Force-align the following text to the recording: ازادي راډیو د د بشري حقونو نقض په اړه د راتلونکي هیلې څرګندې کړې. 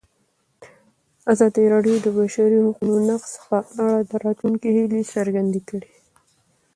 ازادي 1.33 1.63
راډیو 1.73 1.95
د 2.01 2.03
د 2.05 2.07
بشري 2.17 2.57
حقونو 2.65 2.95
نقض 3.09 3.31
په 3.47 3.57
اړه 3.71 3.87
د 4.09 4.11
راتلونکي 4.25 4.67
هیلې 4.75 5.01
څرګندې 5.13 5.61
کړې. 5.69 5.91